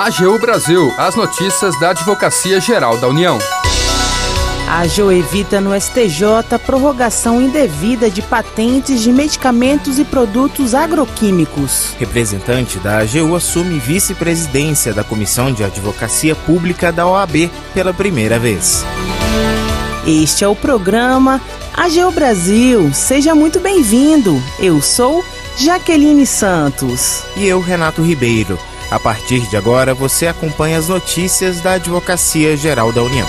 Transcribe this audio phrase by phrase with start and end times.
[0.00, 3.38] AGU Brasil, as notícias da Advocacia Geral da União.
[4.66, 11.94] A AGU evita no STJ prorrogação indevida de patentes de medicamentos e produtos agroquímicos.
[11.98, 18.82] Representante da AGU assume vice-presidência da Comissão de Advocacia Pública da OAB pela primeira vez.
[20.06, 21.42] Este é o programa
[21.74, 22.90] AGU Brasil.
[22.94, 24.42] Seja muito bem-vindo.
[24.58, 25.22] Eu sou
[25.58, 27.22] Jaqueline Santos.
[27.36, 28.58] E eu, Renato Ribeiro.
[28.90, 33.26] A partir de agora, você acompanha as notícias da Advocacia Geral da União.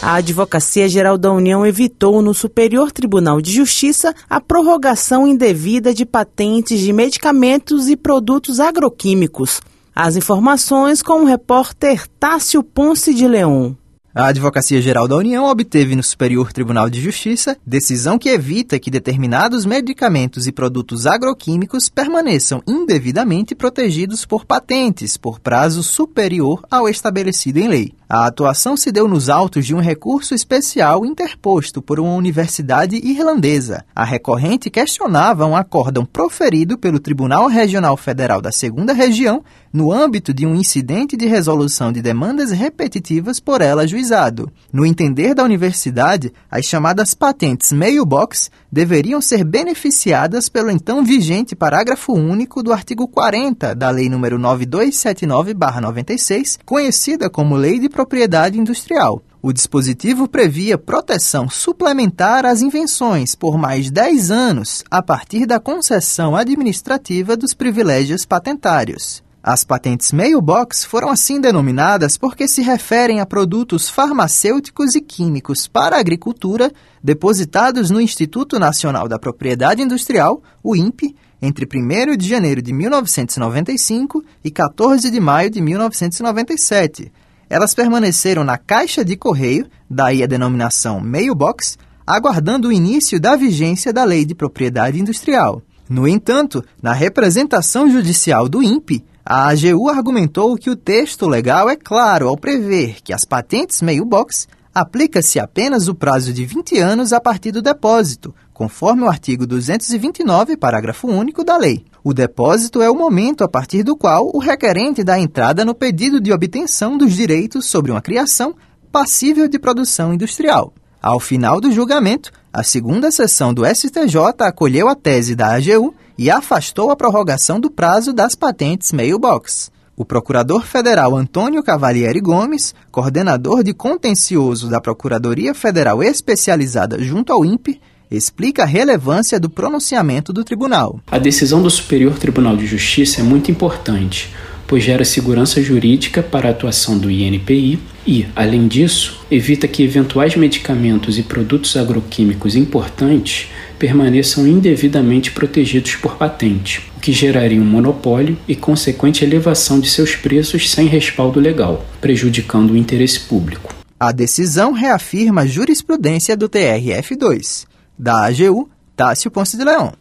[0.00, 6.06] A Advocacia Geral da União evitou no Superior Tribunal de Justiça a prorrogação indevida de
[6.06, 9.60] patentes de medicamentos e produtos agroquímicos.
[9.94, 13.76] As informações com o repórter Tássio Ponce de Leão.
[14.14, 18.90] A Advocacia Geral da União obteve no Superior Tribunal de Justiça decisão que evita que
[18.90, 27.58] determinados medicamentos e produtos agroquímicos permaneçam indevidamente protegidos por patentes por prazo superior ao estabelecido
[27.58, 27.94] em lei.
[28.14, 33.86] A atuação se deu nos autos de um recurso especial interposto por uma universidade irlandesa.
[33.96, 40.34] A recorrente questionava um acórdão proferido pelo Tribunal Regional Federal da Segunda Região no âmbito
[40.34, 44.52] de um incidente de resolução de demandas repetitivas por ela ajuizado.
[44.70, 52.12] No entender da universidade, as chamadas patentes mailbox deveriam ser beneficiadas pelo então vigente parágrafo
[52.12, 59.22] único do artigo 40 da Lei nº 9279/96, conhecida como Lei de propriedade industrial.
[59.40, 66.34] O dispositivo previa proteção suplementar às invenções por mais 10 anos a partir da concessão
[66.34, 69.22] administrativa dos privilégios patentários.
[69.40, 75.96] As patentes mailbox foram assim denominadas porque se referem a produtos farmacêuticos e químicos para
[75.96, 76.72] a agricultura
[77.02, 84.24] depositados no Instituto Nacional da Propriedade Industrial, o INPE, entre 1 de janeiro de 1995
[84.44, 87.12] e 14 de maio de 1997
[87.52, 93.92] elas permaneceram na caixa de correio, daí a denominação mailbox, aguardando o início da vigência
[93.92, 95.60] da Lei de Propriedade Industrial.
[95.86, 101.76] No entanto, na representação judicial do INPE, a AGU argumentou que o texto legal é
[101.76, 107.20] claro ao prever que as patentes mailbox aplica-se apenas o prazo de 20 anos a
[107.20, 111.84] partir do depósito, conforme o artigo 229, parágrafo único da lei.
[112.04, 116.20] O depósito é o momento a partir do qual o requerente dá entrada no pedido
[116.20, 118.56] de obtenção dos direitos sobre uma criação
[118.90, 120.72] passível de produção industrial.
[121.00, 126.28] Ao final do julgamento, a segunda sessão do STJ acolheu a tese da AGU e
[126.28, 129.70] afastou a prorrogação do prazo das patentes mailbox.
[129.96, 137.44] O procurador federal Antônio Cavalieri Gomes, coordenador de contencioso da Procuradoria Federal Especializada junto ao
[137.44, 137.80] INPE,
[138.16, 141.00] explica a relevância do pronunciamento do tribunal.
[141.10, 144.30] A decisão do Superior Tribunal de Justiça é muito importante,
[144.66, 150.34] pois gera segurança jurídica para a atuação do INPI e, além disso, evita que eventuais
[150.34, 158.38] medicamentos e produtos agroquímicos importantes permaneçam indevidamente protegidos por patente, o que geraria um monopólio
[158.48, 163.74] e consequente elevação de seus preços sem respaldo legal, prejudicando o interesse público.
[163.98, 167.66] A decisão reafirma a jurisprudência do TRF2.
[167.98, 169.92] Da AGU, Tássio Ponce de Leão.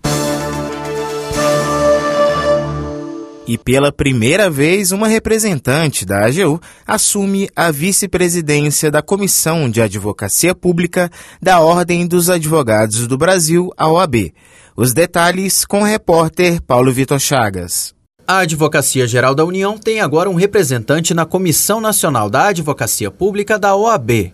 [3.48, 10.56] E pela primeira vez, uma representante da AGU assume a vice-presidência da Comissão de Advocacia
[10.56, 14.34] Pública da Ordem dos Advogados do Brasil, a OAB.
[14.76, 17.94] Os detalhes com o repórter Paulo Vitor Chagas.
[18.26, 23.60] A Advocacia Geral da União tem agora um representante na Comissão Nacional da Advocacia Pública
[23.60, 24.34] da OAB.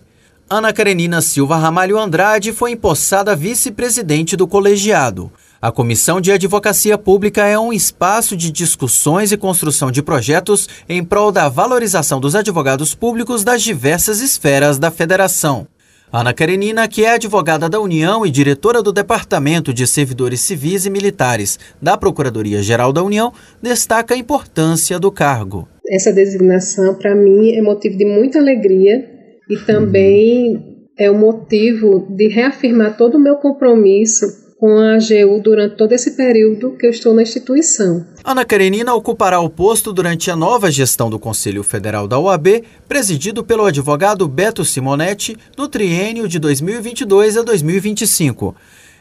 [0.50, 5.30] Ana Karenina Silva Ramalho Andrade foi empossada vice-presidente do colegiado.
[5.60, 11.04] A Comissão de Advocacia Pública é um espaço de discussões e construção de projetos em
[11.04, 15.66] prol da valorização dos advogados públicos das diversas esferas da federação.
[16.10, 20.90] Ana Karenina, que é advogada da União e diretora do Departamento de Servidores Civis e
[20.90, 25.68] Militares da Procuradoria-Geral da União, destaca a importância do cargo.
[25.86, 29.17] Essa designação, para mim, é motivo de muita alegria
[29.48, 35.76] e também é um motivo de reafirmar todo o meu compromisso com a AGU durante
[35.76, 38.04] todo esse período que eu estou na instituição.
[38.24, 43.44] Ana Karenina ocupará o posto durante a nova gestão do Conselho Federal da OAB, presidido
[43.44, 48.56] pelo advogado Beto Simonetti, no triênio de 2022 a 2025.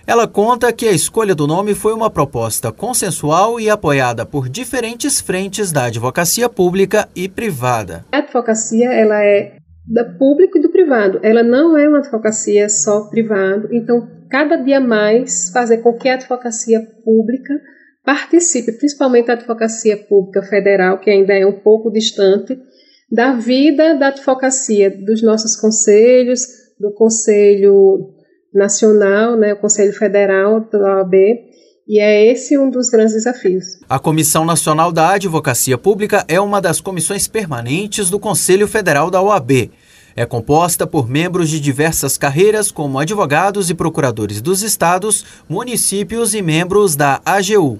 [0.05, 5.19] Ela conta que a escolha do nome foi uma proposta consensual e apoiada por diferentes
[5.19, 8.05] frentes da advocacia pública e privada.
[8.11, 9.56] A advocacia ela é
[9.87, 11.19] da público e do privado.
[11.23, 13.69] Ela não é uma advocacia só privado.
[13.71, 17.53] Então, cada dia mais fazer com que a advocacia pública
[18.03, 22.57] participe, principalmente a advocacia pública federal, que ainda é um pouco distante,
[23.09, 26.41] da vida da advocacia dos nossos conselhos,
[26.79, 28.13] do Conselho
[28.53, 31.13] Nacional, né, o Conselho Federal da OAB,
[31.87, 33.79] e é esse um dos grandes desafios.
[33.87, 39.21] A Comissão Nacional da Advocacia Pública é uma das comissões permanentes do Conselho Federal da
[39.21, 39.71] OAB.
[40.15, 46.41] É composta por membros de diversas carreiras, como advogados e procuradores dos estados, municípios e
[46.41, 47.79] membros da AGU.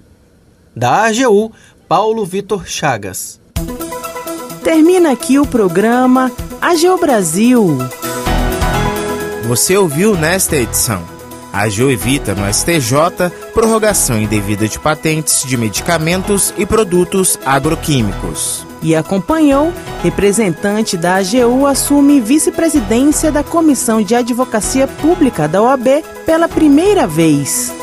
[0.75, 1.51] Da AGU,
[1.87, 3.41] Paulo Vitor Chagas.
[4.63, 6.31] Termina aqui o programa
[6.61, 7.77] AGU Brasil.
[9.47, 11.16] Você ouviu nesta edição
[11.57, 18.63] a AGU evita no STJ prorrogação indevida de patentes de medicamentos e produtos agroquímicos.
[18.83, 19.73] E acompanhou,
[20.03, 27.73] representante da AGU assume vice-presidência da Comissão de Advocacia Pública da OAB pela primeira vez.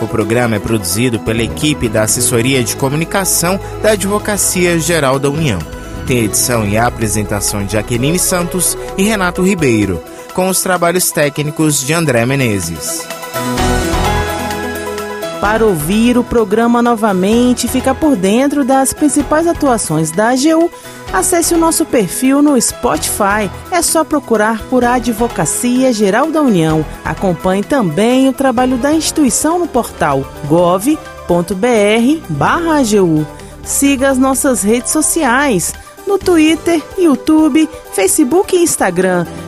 [0.00, 5.58] O programa é produzido pela equipe da Assessoria de Comunicação da Advocacia Geral da União.
[6.06, 10.02] Tem edição e apresentação de Aqueline Santos e Renato Ribeiro
[10.34, 13.06] com os trabalhos técnicos de André Menezes.
[15.40, 20.70] Para ouvir o programa novamente e ficar por dentro das principais atuações da AGU,
[21.12, 23.50] acesse o nosso perfil no Spotify.
[23.70, 26.86] É só procurar por Advocacia Geral da União.
[27.04, 30.96] Acompanhe também o trabalho da instituição no portal gov.br/agu.
[33.64, 35.74] Siga as nossas redes sociais
[36.06, 39.26] no Twitter, YouTube, Facebook e Instagram.